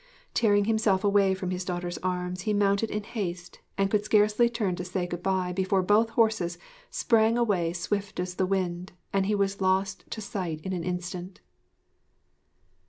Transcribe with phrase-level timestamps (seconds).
[0.33, 4.83] Tearing himself from his daughter's arms he mounted in haste, and could scarcely turn to
[4.83, 6.57] say good bye before both horses
[6.89, 11.39] sprang away swift as the wind and he was lost to sight in an instant.